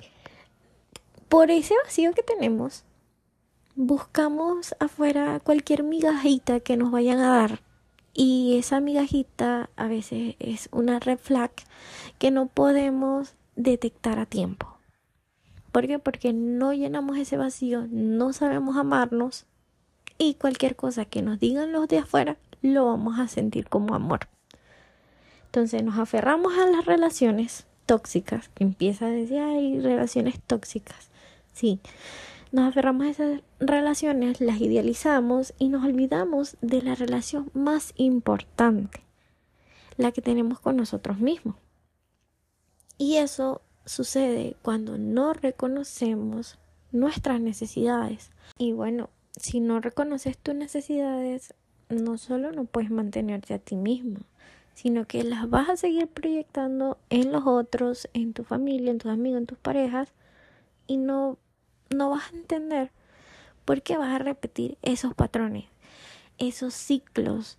por 1.28 1.50
ese 1.50 1.74
vacío 1.84 2.12
que 2.12 2.22
tenemos, 2.22 2.82
buscamos 3.76 4.74
afuera 4.80 5.40
cualquier 5.40 5.82
migajita 5.82 6.60
que 6.60 6.76
nos 6.76 6.90
vayan 6.90 7.20
a 7.20 7.36
dar. 7.36 7.60
Y 8.12 8.56
esa 8.58 8.80
migajita 8.80 9.70
a 9.76 9.88
veces 9.88 10.36
es 10.38 10.68
una 10.70 11.00
red 11.00 11.18
flag 11.18 11.50
que 12.18 12.30
no 12.30 12.46
podemos 12.46 13.34
detectar 13.56 14.18
a 14.18 14.26
tiempo. 14.26 14.78
¿Por 15.72 15.88
qué? 15.88 15.98
Porque 15.98 16.32
no 16.32 16.72
llenamos 16.72 17.18
ese 17.18 17.36
vacío, 17.36 17.88
no 17.90 18.32
sabemos 18.32 18.76
amarnos 18.76 19.46
y 20.18 20.34
cualquier 20.34 20.76
cosa 20.76 21.04
que 21.04 21.22
nos 21.22 21.40
digan 21.40 21.72
los 21.72 21.88
de 21.88 21.98
afuera 21.98 22.36
lo 22.62 22.86
vamos 22.86 23.18
a 23.18 23.26
sentir 23.26 23.68
como 23.68 23.94
amor. 23.94 24.28
Entonces 25.46 25.82
nos 25.82 25.98
aferramos 25.98 26.56
a 26.56 26.66
las 26.66 26.84
relaciones 26.84 27.66
tóxicas, 27.86 28.48
que 28.50 28.64
empieza 28.64 29.06
a 29.06 29.10
decir, 29.10 29.38
hay 29.38 29.80
relaciones 29.80 30.40
tóxicas. 30.40 31.10
Sí, 31.52 31.80
nos 32.54 32.68
aferramos 32.68 33.04
a 33.04 33.10
esas 33.10 33.40
relaciones, 33.58 34.40
las 34.40 34.60
idealizamos 34.60 35.54
y 35.58 35.70
nos 35.70 35.84
olvidamos 35.84 36.56
de 36.60 36.82
la 36.82 36.94
relación 36.94 37.50
más 37.52 37.92
importante, 37.96 39.00
la 39.96 40.12
que 40.12 40.22
tenemos 40.22 40.60
con 40.60 40.76
nosotros 40.76 41.18
mismos. 41.18 41.56
Y 42.96 43.16
eso 43.16 43.60
sucede 43.86 44.54
cuando 44.62 44.98
no 44.98 45.32
reconocemos 45.32 46.60
nuestras 46.92 47.40
necesidades. 47.40 48.30
Y 48.56 48.70
bueno, 48.70 49.10
si 49.36 49.58
no 49.58 49.80
reconoces 49.80 50.38
tus 50.38 50.54
necesidades, 50.54 51.54
no 51.88 52.18
solo 52.18 52.52
no 52.52 52.66
puedes 52.66 52.92
mantenerte 52.92 53.54
a 53.54 53.58
ti 53.58 53.74
mismo, 53.74 54.20
sino 54.74 55.08
que 55.08 55.24
las 55.24 55.50
vas 55.50 55.70
a 55.70 55.76
seguir 55.76 56.06
proyectando 56.06 56.98
en 57.10 57.32
los 57.32 57.48
otros, 57.48 58.08
en 58.12 58.32
tu 58.32 58.44
familia, 58.44 58.92
en 58.92 58.98
tus 58.98 59.10
amigos, 59.10 59.40
en 59.40 59.46
tus 59.46 59.58
parejas, 59.58 60.12
y 60.86 60.98
no, 60.98 61.36
no 61.90 62.10
vas 62.10 62.32
a 62.32 62.36
entender 62.36 62.90
por 63.64 63.82
qué 63.82 63.96
vas 63.96 64.14
a 64.14 64.18
repetir 64.18 64.76
esos 64.82 65.14
patrones, 65.14 65.66
esos 66.38 66.74
ciclos, 66.74 67.58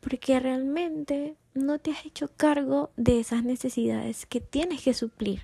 porque 0.00 0.38
realmente 0.38 1.36
no 1.54 1.78
te 1.78 1.92
has 1.92 2.04
hecho 2.04 2.30
cargo 2.36 2.90
de 2.96 3.20
esas 3.20 3.44
necesidades 3.44 4.26
que 4.26 4.40
tienes 4.40 4.82
que 4.82 4.94
suplir, 4.94 5.42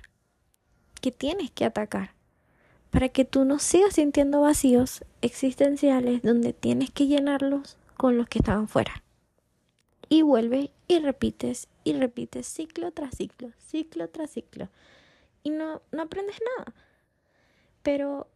que 1.01 1.11
tienes 1.11 1.51
que 1.51 1.65
atacar, 1.65 2.13
para 2.89 3.09
que 3.09 3.25
tú 3.25 3.45
no 3.45 3.59
sigas 3.59 3.95
sintiendo 3.95 4.41
vacíos 4.41 5.03
existenciales 5.21 6.21
donde 6.21 6.53
tienes 6.53 6.91
que 6.91 7.07
llenarlos 7.07 7.77
con 7.97 8.17
los 8.17 8.27
que 8.27 8.39
estaban 8.39 8.67
fuera. 8.67 9.03
Y 10.09 10.23
vuelves 10.23 10.69
y 10.87 10.99
repites 10.99 11.69
y 11.85 11.93
repites 11.93 12.45
ciclo 12.45 12.91
tras 12.91 13.15
ciclo, 13.15 13.51
ciclo 13.57 14.09
tras 14.09 14.31
ciclo. 14.31 14.67
Y 15.41 15.51
no, 15.51 15.81
no 15.91 16.01
aprendes 16.01 16.35
nada. 16.57 16.73
Pero 17.83 18.27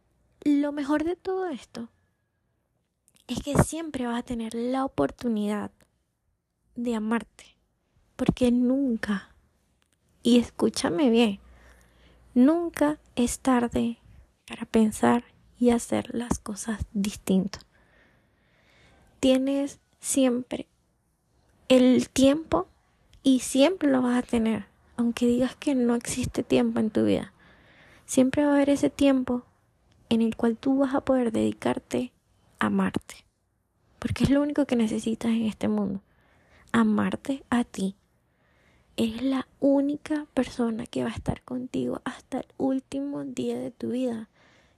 lo 0.44 0.72
mejor 0.72 1.04
de 1.04 1.16
todo 1.16 1.48
esto 1.48 1.88
es 3.26 3.42
que 3.42 3.62
siempre 3.62 4.06
vas 4.06 4.20
a 4.20 4.24
tener 4.24 4.54
la 4.54 4.84
oportunidad 4.84 5.70
de 6.74 6.94
amarte. 6.94 7.56
Porque 8.16 8.50
nunca, 8.50 9.34
y 10.22 10.38
escúchame 10.38 11.10
bien, 11.10 11.40
nunca 12.34 12.98
es 13.14 13.40
tarde 13.40 13.98
para 14.46 14.64
pensar 14.64 15.24
y 15.58 15.70
hacer 15.70 16.14
las 16.14 16.38
cosas 16.38 16.80
distinto. 16.92 17.58
Tienes 19.20 19.80
siempre 20.00 20.66
el 21.68 22.08
tiempo 22.08 22.68
y 23.22 23.40
siempre 23.40 23.90
lo 23.90 24.02
vas 24.02 24.18
a 24.18 24.26
tener, 24.26 24.66
aunque 24.96 25.26
digas 25.26 25.56
que 25.56 25.74
no 25.74 25.94
existe 25.94 26.42
tiempo 26.42 26.78
en 26.78 26.90
tu 26.90 27.04
vida. 27.04 27.32
Siempre 28.06 28.44
va 28.44 28.52
a 28.52 28.54
haber 28.54 28.70
ese 28.70 28.88
tiempo 28.88 29.42
en 30.08 30.22
el 30.22 30.36
cual 30.36 30.56
tú 30.56 30.78
vas 30.78 30.94
a 30.94 31.02
poder 31.02 31.32
dedicarte 31.32 32.12
a 32.58 32.66
amarte. 32.66 33.26
Porque 33.98 34.24
es 34.24 34.30
lo 34.30 34.40
único 34.40 34.64
que 34.66 34.76
necesitas 34.76 35.32
en 35.32 35.44
este 35.44 35.68
mundo 35.68 36.00
amarte 36.72 37.42
a 37.50 37.64
ti. 37.64 37.96
Es 38.96 39.22
la 39.22 39.48
única 39.60 40.26
persona 40.34 40.86
que 40.86 41.02
va 41.02 41.10
a 41.10 41.14
estar 41.14 41.42
contigo 41.42 42.00
hasta 42.04 42.40
el 42.40 42.46
último 42.58 43.24
día 43.24 43.58
de 43.58 43.70
tu 43.70 43.90
vida. 43.90 44.28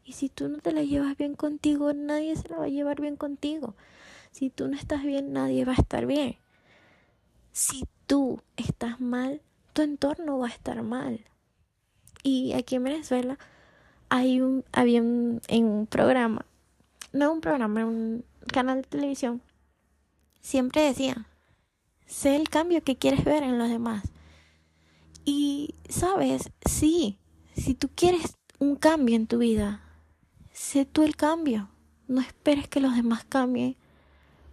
Y 0.04 0.12
si 0.12 0.28
tú 0.28 0.49
no 0.49 0.58
te 0.58 0.73
la 0.73 0.82
llevas 0.82 1.16
bien 1.16 1.35
contigo, 1.35 1.92
nadie 1.92 2.35
se 2.37 2.49
la 2.49 2.56
va 2.56 2.64
a 2.64 2.68
llevar 2.68 3.00
bien 3.00 3.16
contigo. 3.16 3.75
Si 4.30 4.49
tú 4.49 4.68
no 4.68 4.76
estás 4.76 5.02
bien, 5.02 5.32
nadie 5.32 5.64
va 5.64 5.73
a 5.73 5.76
estar 5.76 6.06
bien. 6.06 6.37
Si 7.52 7.85
tú 8.06 8.40
estás 8.56 9.00
mal, 9.00 9.42
tu 9.73 9.82
entorno 9.82 10.38
va 10.38 10.47
a 10.47 10.50
estar 10.50 10.82
mal. 10.82 11.20
Y 12.22 12.52
aquí 12.52 12.76
en 12.76 12.84
Venezuela 12.84 13.38
hay 14.08 14.40
un, 14.40 14.64
había 14.72 15.00
un, 15.02 15.40
en 15.48 15.64
un 15.64 15.87
programa, 15.87 16.44
no 17.12 17.32
un 17.32 17.40
programa, 17.40 17.84
un 17.84 18.25
canal 18.52 18.82
de 18.82 18.88
televisión, 18.88 19.42
siempre 20.40 20.82
decía, 20.82 21.26
Sé 22.08 22.37
el 22.37 22.48
cambio 22.48 22.82
que 22.82 22.96
quieres 22.96 23.22
ver 23.22 23.42
en 23.42 23.58
los 23.58 23.68
demás. 23.68 24.02
Y, 25.26 25.75
sabes, 25.90 26.50
sí, 26.64 27.18
si 27.54 27.75
tú 27.75 27.90
quieres 27.94 28.38
un 28.58 28.76
cambio 28.76 29.14
en 29.14 29.26
tu 29.26 29.38
vida, 29.38 29.82
sé 30.50 30.87
tú 30.87 31.02
el 31.02 31.16
cambio. 31.16 31.68
No 32.08 32.22
esperes 32.22 32.66
que 32.66 32.80
los 32.80 32.96
demás 32.96 33.25
cambien 33.28 33.76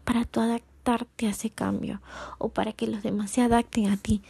para 0.04 0.26
tú 0.26 0.42
adaptarte 0.42 1.28
a 1.28 1.30
ese 1.30 1.50
cambio 1.50 2.02
o 2.38 2.50
para 2.50 2.74
que 2.74 2.88
los 2.88 3.02
demás 3.04 3.32
se 3.32 3.42
adapten 3.42 3.88
a 3.88 3.96
ti. 3.96 4.22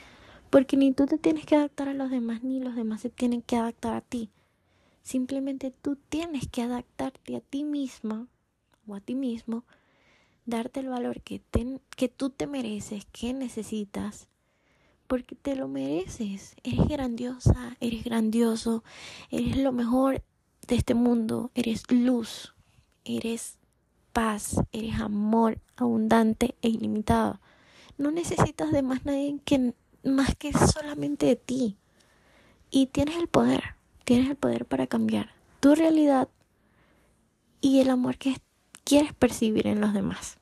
Porque 0.56 0.78
ni 0.78 0.94
tú 0.94 1.06
te 1.06 1.18
tienes 1.18 1.46
que 1.46 1.58
adaptar 1.58 1.90
a 1.90 1.94
los 1.94 2.10
demás, 2.10 2.42
ni 2.42 2.62
los 2.62 2.78
demás 2.78 3.02
se 3.02 3.10
tienen 3.10 3.42
que 3.42 3.58
adaptar 3.58 3.94
a 3.94 4.00
ti. 4.00 4.30
Simplemente 5.04 5.70
tú 5.70 5.98
tienes 5.98 6.48
que 6.48 6.62
adaptarte 6.62 7.36
a 7.36 7.42
ti 7.42 7.66
misma 7.66 8.30
o 8.88 8.96
a 8.96 9.02
ti 9.02 9.16
mismo, 9.16 9.66
darte 10.46 10.80
el 10.80 10.88
valor 10.88 11.22
que, 11.24 11.42
que 11.98 12.08
tú 12.08 12.30
te 12.30 12.48
mereces, 12.48 13.06
que 13.12 13.34
necesitas, 13.34 14.30
porque 15.08 15.36
te 15.36 15.58
lo 15.58 15.68
mereces. 15.68 16.56
Eres 16.64 16.88
grandiosa, 16.88 17.76
eres 17.82 18.06
grandioso, 18.06 18.86
eres 19.32 19.58
lo 19.58 19.74
mejor 19.74 20.24
de 20.70 20.76
este 20.76 20.94
mundo, 20.94 21.52
eres 21.54 21.92
luz, 21.92 22.56
eres 23.04 23.58
paz, 24.14 24.62
eres 24.72 25.02
amor 25.02 25.60
abundante 25.76 26.56
e 26.62 26.70
ilimitado. 26.70 27.42
No 27.98 28.10
necesitas 28.12 28.72
de 28.72 28.84
más 28.84 29.04
nadie 29.04 29.38
que 29.44 29.74
más 30.06 30.36
que 30.36 30.54
solamente 30.54 31.26
de 31.26 31.36
ti. 31.36 31.78
Y 32.70 32.88
tienes 32.88 33.18
el 33.18 33.28
poder, 33.28 33.76
tienes 34.04 34.30
el 34.30 34.36
poder 34.36 34.66
para 34.66 34.88
cambiar 34.88 35.34
tu 35.60 35.76
realidad 35.76 36.30
y 37.62 37.80
el 37.80 37.90
amor 37.90 38.18
que 38.18 38.38
quieres 38.84 39.14
percibir 39.14 39.68
en 39.68 39.82
los 39.82 39.94
demás. 39.94 40.38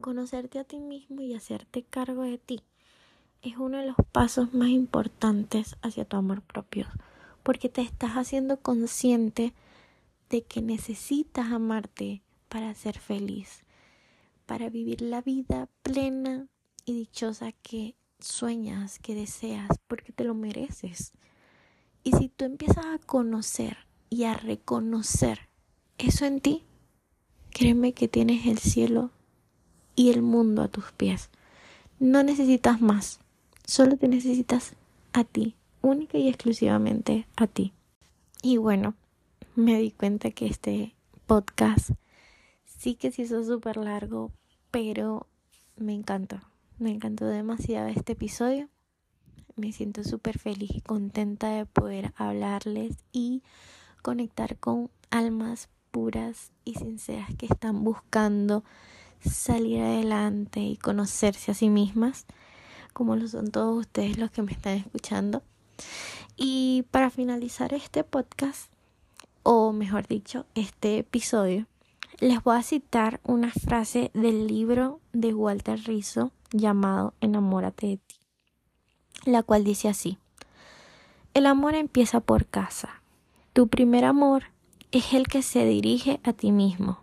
Conocerte 0.00 0.58
a 0.58 0.64
ti 0.64 0.78
mismo 0.78 1.20
y 1.20 1.34
hacerte 1.34 1.82
cargo 1.82 2.22
de 2.22 2.38
ti 2.38 2.62
es 3.42 3.56
uno 3.56 3.78
de 3.78 3.86
los 3.86 3.96
pasos 4.12 4.52
más 4.54 4.68
importantes 4.68 5.76
hacia 5.82 6.04
tu 6.04 6.16
amor 6.16 6.42
propio, 6.42 6.86
porque 7.42 7.68
te 7.68 7.80
estás 7.80 8.12
haciendo 8.12 8.60
consciente 8.60 9.54
de 10.28 10.42
que 10.42 10.62
necesitas 10.62 11.50
amarte 11.50 12.22
para 12.48 12.74
ser 12.74 12.98
feliz, 12.98 13.64
para 14.46 14.68
vivir 14.68 15.00
la 15.00 15.22
vida 15.22 15.68
plena 15.82 16.48
y 16.84 16.92
dichosa 16.92 17.52
que 17.52 17.96
sueñas, 18.22 18.98
que 18.98 19.14
deseas, 19.14 19.68
porque 19.86 20.12
te 20.12 20.24
lo 20.24 20.34
mereces. 20.34 21.12
Y 22.02 22.12
si 22.12 22.28
tú 22.28 22.44
empiezas 22.44 22.86
a 22.86 22.98
conocer 22.98 23.78
y 24.08 24.24
a 24.24 24.34
reconocer 24.34 25.48
eso 25.98 26.24
en 26.24 26.40
ti, 26.40 26.64
créeme 27.50 27.92
que 27.92 28.08
tienes 28.08 28.46
el 28.46 28.58
cielo 28.58 29.10
y 29.96 30.10
el 30.10 30.22
mundo 30.22 30.62
a 30.62 30.68
tus 30.68 30.92
pies. 30.92 31.30
No 31.98 32.22
necesitas 32.22 32.80
más. 32.80 33.20
Solo 33.66 33.96
te 33.96 34.08
necesitas 34.08 34.74
a 35.12 35.24
ti, 35.24 35.54
única 35.82 36.18
y 36.18 36.28
exclusivamente 36.28 37.26
a 37.36 37.46
ti. 37.46 37.72
Y 38.42 38.56
bueno, 38.56 38.94
me 39.54 39.78
di 39.78 39.90
cuenta 39.90 40.30
que 40.30 40.46
este 40.46 40.94
podcast 41.26 41.90
sí 42.64 42.94
que 42.94 43.12
se 43.12 43.22
hizo 43.22 43.44
súper 43.44 43.76
largo, 43.76 44.32
pero 44.70 45.26
me 45.76 45.92
encantó. 45.92 46.40
Me 46.80 46.88
encantó 46.88 47.26
demasiado 47.26 47.88
este 47.88 48.12
episodio. 48.12 48.70
Me 49.54 49.70
siento 49.70 50.02
súper 50.02 50.38
feliz 50.38 50.70
y 50.72 50.80
contenta 50.80 51.50
de 51.50 51.66
poder 51.66 52.14
hablarles 52.16 52.96
y 53.12 53.42
conectar 54.00 54.56
con 54.56 54.90
almas 55.10 55.68
puras 55.90 56.52
y 56.64 56.76
sinceras 56.76 57.34
que 57.36 57.44
están 57.44 57.84
buscando 57.84 58.64
salir 59.22 59.82
adelante 59.82 60.60
y 60.60 60.78
conocerse 60.78 61.50
a 61.50 61.54
sí 61.54 61.68
mismas 61.68 62.24
como 62.94 63.14
lo 63.14 63.28
son 63.28 63.50
todos 63.50 63.78
ustedes 63.78 64.16
los 64.16 64.30
que 64.30 64.40
me 64.40 64.52
están 64.52 64.78
escuchando. 64.78 65.42
Y 66.34 66.86
para 66.90 67.10
finalizar 67.10 67.74
este 67.74 68.04
podcast, 68.04 68.72
o 69.42 69.74
mejor 69.74 70.08
dicho, 70.08 70.46
este 70.54 70.96
episodio, 70.96 71.66
les 72.20 72.42
voy 72.42 72.56
a 72.56 72.62
citar 72.62 73.20
una 73.22 73.50
frase 73.50 74.10
del 74.14 74.46
libro 74.46 75.00
de 75.12 75.34
Walter 75.34 75.78
Rizzo 75.84 76.32
llamado 76.52 77.14
Enamórate 77.20 77.86
de 77.86 77.96
ti, 77.98 78.16
la 79.24 79.42
cual 79.42 79.64
dice 79.64 79.88
así, 79.88 80.18
el 81.34 81.46
amor 81.46 81.74
empieza 81.74 82.20
por 82.20 82.46
casa. 82.46 83.02
Tu 83.52 83.68
primer 83.68 84.04
amor 84.04 84.44
es 84.90 85.14
el 85.14 85.28
que 85.28 85.42
se 85.42 85.64
dirige 85.64 86.20
a 86.24 86.32
ti 86.32 86.52
mismo. 86.52 86.98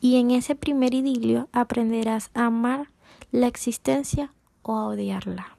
Y 0.00 0.16
en 0.16 0.32
ese 0.32 0.56
primer 0.56 0.94
idilio 0.94 1.48
aprenderás 1.52 2.30
a 2.34 2.46
amar 2.46 2.90
la 3.30 3.46
existencia 3.46 4.32
o 4.62 4.76
a 4.76 4.86
odiarla. 4.86 5.56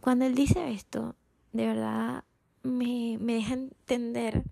Cuando 0.00 0.26
él 0.26 0.34
dice 0.34 0.70
esto, 0.70 1.16
de 1.52 1.66
verdad 1.66 2.24
me, 2.62 3.16
me 3.18 3.34
deja 3.34 3.54
entender 3.54 4.44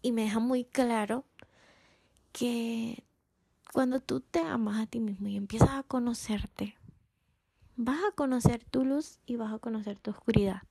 y 0.00 0.12
me 0.12 0.22
deja 0.22 0.38
muy 0.38 0.64
claro 0.64 1.24
que 2.30 3.04
cuando 3.72 4.00
tú 4.00 4.20
te 4.20 4.40
amas 4.40 4.80
a 4.80 4.86
ti 4.86 5.00
mismo 5.00 5.28
y 5.28 5.36
empiezas 5.36 5.70
a 5.70 5.82
conocerte, 5.82 6.76
vas 7.84 7.98
a 8.08 8.14
conocer 8.14 8.64
tu 8.64 8.84
luz 8.84 9.18
y 9.26 9.36
vas 9.36 9.52
a 9.52 9.58
conocer 9.58 9.98
tu 9.98 10.10
oscuridad. 10.10 10.62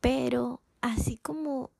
Pero 0.00 0.60
así 0.80 1.16
como 1.16 1.70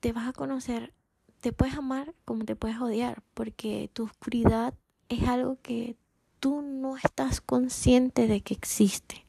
te 0.00 0.12
vas 0.12 0.28
a 0.28 0.32
conocer, 0.32 0.92
te 1.40 1.52
puedes 1.52 1.76
amar 1.76 2.14
como 2.24 2.44
te 2.44 2.56
puedes 2.56 2.80
odiar, 2.80 3.22
porque 3.34 3.90
tu 3.92 4.04
oscuridad 4.04 4.74
es 5.08 5.28
algo 5.28 5.58
que 5.62 5.96
tú 6.40 6.62
no 6.62 6.96
estás 6.96 7.40
consciente 7.40 8.26
de 8.26 8.40
que 8.40 8.54
existe. 8.54 9.24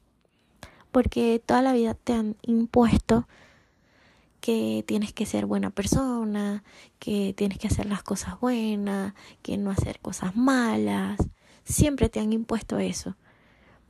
Porque 0.90 1.40
toda 1.44 1.62
la 1.62 1.72
vida 1.72 1.94
te 1.94 2.12
han 2.12 2.36
impuesto 2.42 3.28
que 4.40 4.84
tienes 4.86 5.12
que 5.12 5.26
ser 5.26 5.46
buena 5.46 5.70
persona, 5.70 6.64
que 6.98 7.34
tienes 7.36 7.58
que 7.58 7.68
hacer 7.68 7.86
las 7.86 8.02
cosas 8.02 8.40
buenas, 8.40 9.14
que 9.42 9.56
no 9.56 9.70
hacer 9.70 10.00
cosas 10.00 10.34
malas. 10.34 11.18
Siempre 11.62 12.08
te 12.08 12.18
han 12.18 12.32
impuesto 12.32 12.78
eso. 12.78 13.16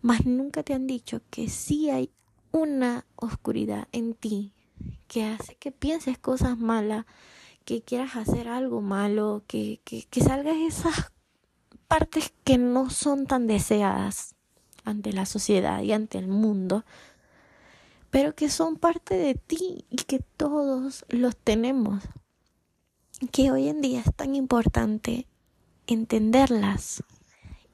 Mas 0.03 0.25
nunca 0.27 0.63
te 0.63 0.75
han 0.75 0.87
dicho 0.87 1.21
que 1.31 1.49
sí 1.49 1.91
hay 1.91 2.11
una 2.53 3.07
oscuridad 3.17 3.89
en 3.93 4.15
ti 4.15 4.53
que 5.09 5.25
hace 5.25 5.57
que 5.57 5.73
pienses 5.73 6.19
cosas 6.19 6.59
malas, 6.59 7.05
que 7.65 7.83
quieras 7.83 8.17
hacer 8.17 8.49
algo 8.49 8.81
malo, 8.81 9.43
que, 9.47 9.81
que, 9.85 10.05
que 10.05 10.21
salgas 10.23 10.57
esas 10.57 11.13
partes 11.89 12.33
que 12.45 12.57
no 12.57 12.89
son 12.89 13.27
tan 13.27 13.47
deseadas 13.47 14.37
ante 14.85 15.13
la 15.13 15.27
sociedad 15.27 15.83
y 15.83 15.93
ante 15.93 16.19
el 16.19 16.29
mundo, 16.29 16.85
pero 18.11 18.35
que 18.35 18.49
son 18.49 18.77
parte 18.77 19.17
de 19.17 19.35
ti 19.35 19.85
y 19.91 19.97
que 19.97 20.21
todos 20.21 21.05
los 21.09 21.37
tenemos. 21.37 22.03
Que 23.33 23.51
hoy 23.51 23.69
en 23.69 23.81
día 23.83 24.01
es 24.01 24.15
tan 24.15 24.35
importante 24.35 25.27
entenderlas 25.87 27.03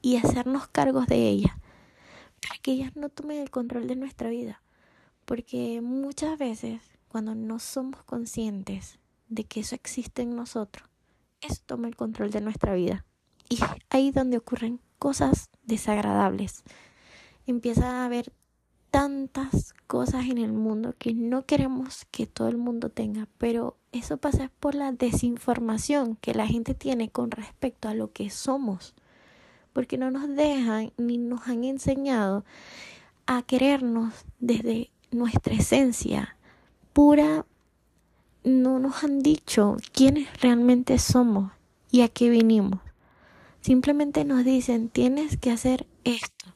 y 0.01 0.17
hacernos 0.17 0.67
cargos 0.67 1.07
de 1.07 1.27
ellas, 1.27 1.53
que 2.61 2.71
ellas 2.71 2.95
no 2.95 3.09
tomen 3.09 3.39
el 3.39 3.49
control 3.49 3.87
de 3.87 3.95
nuestra 3.95 4.29
vida. 4.29 4.61
Porque 5.25 5.81
muchas 5.81 6.37
veces, 6.37 6.81
cuando 7.07 7.35
no 7.35 7.59
somos 7.59 8.03
conscientes 8.03 8.99
de 9.29 9.43
que 9.43 9.59
eso 9.59 9.75
existe 9.75 10.21
en 10.21 10.35
nosotros, 10.35 10.87
eso 11.41 11.61
toma 11.65 11.87
el 11.87 11.95
control 11.95 12.31
de 12.31 12.41
nuestra 12.41 12.73
vida. 12.73 13.05
Y 13.49 13.59
ahí 13.89 14.11
donde 14.11 14.37
ocurren 14.37 14.79
cosas 14.99 15.49
desagradables. 15.63 16.63
Empieza 17.45 18.01
a 18.01 18.05
haber 18.05 18.33
tantas 18.91 19.73
cosas 19.85 20.25
en 20.25 20.37
el 20.37 20.53
mundo 20.53 20.95
que 20.97 21.13
no 21.13 21.45
queremos 21.45 22.05
que 22.11 22.25
todo 22.25 22.47
el 22.47 22.57
mundo 22.57 22.89
tenga, 22.89 23.27
pero 23.37 23.77
eso 23.91 24.17
pasa 24.17 24.51
por 24.59 24.75
la 24.75 24.91
desinformación 24.91 26.15
que 26.15 26.33
la 26.33 26.47
gente 26.47 26.73
tiene 26.73 27.09
con 27.09 27.31
respecto 27.31 27.89
a 27.89 27.93
lo 27.93 28.11
que 28.11 28.29
somos, 28.29 28.95
porque 29.77 29.99
no 29.99 30.09
nos 30.09 30.27
dejan 30.27 30.91
ni 30.97 31.19
nos 31.19 31.47
han 31.47 31.63
enseñado 31.63 32.43
a 33.27 33.43
querernos 33.43 34.11
desde 34.39 34.89
nuestra 35.11 35.53
esencia 35.53 36.35
pura, 36.93 37.45
no 38.43 38.79
nos 38.79 39.03
han 39.03 39.19
dicho 39.19 39.77
quiénes 39.93 40.41
realmente 40.41 40.97
somos 40.97 41.51
y 41.91 42.01
a 42.01 42.07
qué 42.07 42.31
vinimos. 42.31 42.79
Simplemente 43.61 44.25
nos 44.25 44.43
dicen, 44.43 44.89
tienes 44.89 45.37
que 45.37 45.51
hacer 45.51 45.85
esto, 46.05 46.55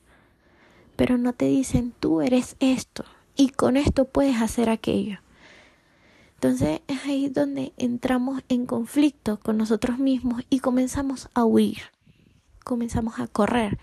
pero 0.96 1.20
no 1.20 1.34
te 1.34 1.46
dicen, 1.46 1.94
tú 2.00 2.22
eres 2.22 2.56
esto 2.60 3.06
y 3.36 3.50
con 3.50 3.78
esto 3.78 4.06
puedes 4.06 4.42
hacer 4.42 4.68
aquello. 4.68 5.20
Entonces 6.34 6.82
es 6.88 7.06
ahí 7.06 7.30
donde 7.30 7.72
entramos 7.78 8.42
en 8.50 8.66
conflicto 8.66 9.40
con 9.40 9.58
nosotros 9.58 10.00
mismos 10.00 10.42
y 10.50 10.58
comenzamos 10.58 11.30
a 11.36 11.46
huir, 11.46 11.82
comenzamos 12.72 13.20
a 13.20 13.28
correr 13.28 13.78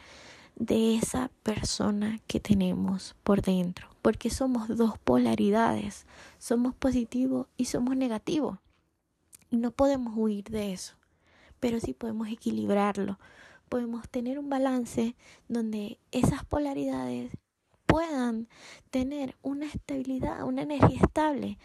de 0.56 0.96
esa 0.96 1.30
persona 1.42 2.20
que 2.26 2.40
tenemos 2.40 3.14
por 3.22 3.42
dentro, 3.42 3.88
porque 4.02 4.30
somos 4.30 4.68
dos 4.68 4.98
polaridades, 4.98 6.06
somos 6.38 6.74
positivo 6.74 7.48
y 7.56 7.66
somos 7.66 7.96
negativo, 7.96 8.58
y 9.50 9.58
no 9.58 9.70
podemos 9.70 10.14
huir 10.16 10.44
de 10.44 10.72
eso 10.72 10.98
pero 11.60 11.80
sí 11.80 11.94
podemos 11.94 12.28
equilibrarlo. 12.28 13.18
Podemos 13.68 14.08
tener 14.08 14.38
un 14.38 14.48
balance 14.48 15.14
donde 15.48 15.98
esas 16.10 16.44
polaridades 16.44 17.36
puedan 17.86 18.48
tener 18.90 19.36
una 19.42 19.66
estabilidad, 19.66 20.44
una 20.44 20.62
energía 20.62 21.00
estable 21.02 21.58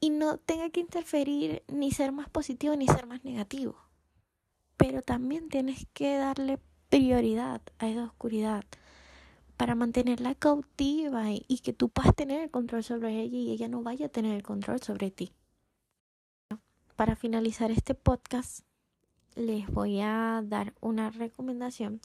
y 0.00 0.10
no 0.10 0.38
tenga 0.38 0.70
que 0.70 0.80
interferir 0.80 1.62
ni 1.68 1.90
ser 1.90 2.12
más 2.12 2.28
positivo 2.28 2.76
ni 2.76 2.86
ser 2.86 3.06
más 3.06 3.24
negativo. 3.24 3.76
Pero 4.76 5.02
también 5.02 5.48
tienes 5.48 5.86
que 5.92 6.16
darle 6.16 6.58
prioridad 6.88 7.60
a 7.78 7.88
esa 7.88 8.04
oscuridad 8.04 8.64
para 9.56 9.74
mantenerla 9.74 10.34
cautiva 10.34 11.30
y, 11.30 11.58
que 11.58 11.72
tú 11.72 11.88
puedas 11.88 12.14
tener 12.14 12.42
el 12.42 12.50
control 12.50 12.84
sobre 12.84 13.20
ella 13.20 13.36
y 13.36 13.50
ella 13.50 13.68
no 13.68 13.82
vaya 13.82 14.06
a 14.06 14.08
tener 14.08 14.34
el 14.34 14.42
control 14.42 14.80
sobre 14.80 15.10
ti. 15.10 15.32
Para 16.96 17.16
finalizar 17.16 17.70
este 17.70 17.94
podcast, 17.94 18.60
les 19.34 19.68
voy 19.68 20.00
a 20.00 20.42
dar 20.44 20.74
una 20.80 21.10
recomendación 21.10 22.00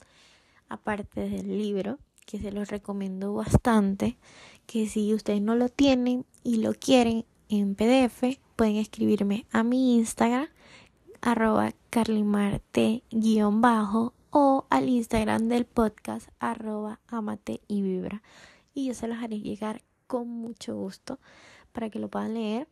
aparte 0.67 1.29
del 1.29 1.57
libro 1.59 1.99
que 2.25 2.39
se 2.39 2.51
los 2.51 2.69
recomiendo 2.69 3.33
bastante 3.33 4.17
que 4.65 4.87
si 4.87 5.13
ustedes 5.13 5.41
no 5.41 5.55
lo 5.55 5.69
tienen 5.69 6.25
y 6.43 6.57
lo 6.57 6.73
quieren 6.73 7.25
en 7.49 7.75
PDF 7.75 8.39
pueden 8.55 8.77
escribirme 8.77 9.45
a 9.51 9.63
mi 9.63 9.95
Instagram 9.97 10.47
arroba 11.21 11.73
carlimarte 11.89 13.03
guion 13.11 13.61
bajo 13.61 14.13
o 14.35 14.65
al 14.71 14.89
Instagram 14.89 15.47
del 15.47 15.65
podcast 15.65 16.27
arroba 16.39 16.99
amate 17.07 17.61
y 17.67 17.83
vibra 17.83 18.23
y 18.73 18.87
yo 18.87 18.95
se 18.95 19.07
los 19.07 19.19
haré 19.21 19.39
llegar 19.39 19.83
con 20.07 20.27
mucho 20.27 20.75
gusto 20.75 21.19
para 21.71 21.91
que 21.91 21.99
lo 21.99 22.09
puedan 22.09 22.33
leer 22.33 22.67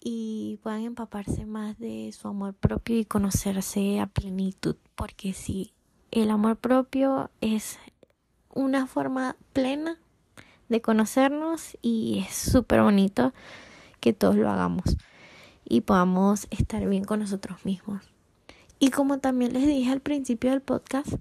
y 0.00 0.58
puedan 0.62 0.80
empaparse 0.80 1.44
más 1.44 1.78
de 1.78 2.10
su 2.12 2.28
amor 2.28 2.54
propio 2.54 2.98
y 2.98 3.04
conocerse 3.04 4.00
a 4.00 4.06
plenitud 4.06 4.76
porque 4.94 5.34
si 5.34 5.74
el 6.10 6.30
amor 6.30 6.56
propio 6.56 7.30
es 7.42 7.78
una 8.48 8.86
forma 8.86 9.36
plena 9.52 9.98
de 10.70 10.80
conocernos 10.80 11.76
y 11.82 12.24
es 12.26 12.34
súper 12.34 12.80
bonito 12.80 13.34
que 14.00 14.14
todos 14.14 14.36
lo 14.36 14.48
hagamos 14.48 14.96
y 15.62 15.82
podamos 15.82 16.46
estar 16.50 16.88
bien 16.88 17.04
con 17.04 17.20
nosotros 17.20 17.66
mismos. 17.66 18.11
Y 18.82 18.90
como 18.90 19.20
también 19.20 19.52
les 19.52 19.64
dije 19.64 19.92
al 19.92 20.00
principio 20.00 20.50
del 20.50 20.60
podcast, 20.60 21.14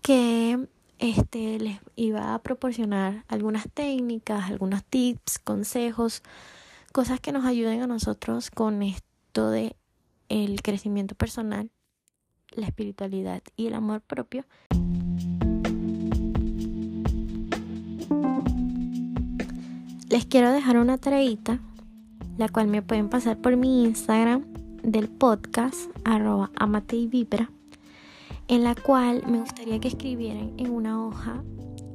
que 0.00 0.68
este 1.00 1.58
les 1.58 1.80
iba 1.96 2.36
a 2.36 2.38
proporcionar 2.38 3.24
algunas 3.26 3.68
técnicas, 3.68 4.48
algunos 4.48 4.84
tips, 4.84 5.40
consejos, 5.40 6.22
cosas 6.92 7.18
que 7.18 7.32
nos 7.32 7.46
ayuden 7.46 7.82
a 7.82 7.88
nosotros 7.88 8.48
con 8.52 8.84
esto 8.84 9.50
de 9.50 9.74
el 10.28 10.62
crecimiento 10.62 11.16
personal, 11.16 11.68
la 12.52 12.66
espiritualidad 12.66 13.42
y 13.56 13.66
el 13.66 13.74
amor 13.74 14.00
propio. 14.00 14.44
Les 20.10 20.26
quiero 20.26 20.52
dejar 20.52 20.78
una 20.78 20.96
tareita, 20.98 21.58
la 22.38 22.48
cual 22.48 22.68
me 22.68 22.82
pueden 22.82 23.08
pasar 23.08 23.38
por 23.38 23.56
mi 23.56 23.82
Instagram 23.82 24.44
del 24.84 25.08
podcast, 25.08 25.90
arroba 26.04 26.50
amate 26.56 26.96
y 26.96 27.06
vibra, 27.06 27.50
en 28.48 28.62
la 28.62 28.74
cual 28.74 29.22
me 29.26 29.40
gustaría 29.40 29.80
que 29.80 29.88
escribieran 29.88 30.52
en 30.58 30.70
una 30.70 31.04
hoja 31.04 31.42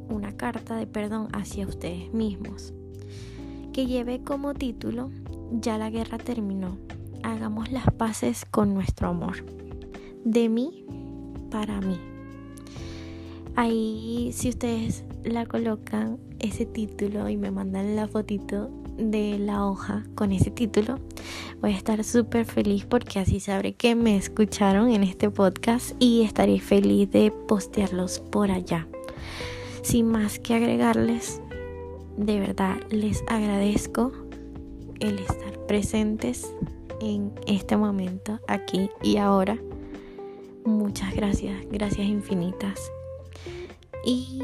una 0.09 0.35
carta 0.35 0.75
de 0.75 0.87
perdón 0.87 1.27
hacia 1.33 1.67
ustedes 1.67 2.11
mismos, 2.13 2.73
que 3.73 3.85
lleve 3.85 4.23
como 4.23 4.55
título 4.55 5.11
Ya 5.51 5.77
la 5.77 5.91
guerra 5.91 6.17
terminó, 6.17 6.77
hagamos 7.21 7.71
las 7.71 7.85
paces 7.91 8.45
con 8.45 8.73
nuestro 8.73 9.09
amor, 9.09 9.45
de 10.25 10.49
mí 10.49 10.85
para 11.51 11.79
mí. 11.81 11.99
Ahí 13.55 14.31
si 14.33 14.49
ustedes 14.49 15.03
la 15.23 15.45
colocan 15.45 16.17
ese 16.39 16.65
título 16.65 17.29
y 17.29 17.37
me 17.37 17.51
mandan 17.51 17.95
la 17.95 18.07
fotito 18.07 18.71
de 18.99 19.39
la 19.39 19.65
hoja 19.65 20.03
con 20.15 20.31
ese 20.31 20.51
título, 20.51 20.99
voy 21.61 21.73
a 21.73 21.77
estar 21.77 22.03
súper 22.03 22.45
feliz 22.45 22.85
porque 22.85 23.19
así 23.19 23.39
sabré 23.39 23.73
que 23.73 23.95
me 23.95 24.17
escucharon 24.17 24.89
en 24.91 25.03
este 25.03 25.29
podcast 25.29 25.95
y 25.99 26.23
estaré 26.23 26.59
feliz 26.59 27.09
de 27.09 27.31
postearlos 27.31 28.19
por 28.19 28.51
allá. 28.51 28.87
Sin 29.81 30.07
más 30.07 30.39
que 30.39 30.55
agregarles, 30.55 31.41
de 32.17 32.39
verdad 32.39 32.77
les 32.89 33.23
agradezco 33.27 34.11
el 34.99 35.19
estar 35.19 35.57
presentes 35.67 36.53
en 37.01 37.31
este 37.47 37.77
momento, 37.77 38.39
aquí 38.47 38.89
y 39.01 39.17
ahora. 39.17 39.57
Muchas 40.65 41.15
gracias, 41.15 41.55
gracias 41.71 42.05
infinitas. 42.05 42.91
Y 44.05 44.41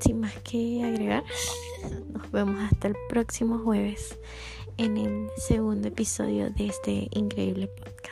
sin 0.00 0.20
más 0.20 0.34
que 0.38 0.82
agregar, 0.84 1.24
nos 2.12 2.30
vemos 2.30 2.60
hasta 2.70 2.88
el 2.88 2.96
próximo 3.08 3.58
jueves 3.58 4.18
en 4.76 4.96
el 4.96 5.28
segundo 5.36 5.88
episodio 5.88 6.50
de 6.50 6.66
este 6.66 7.08
increíble 7.12 7.66
podcast. 7.66 8.07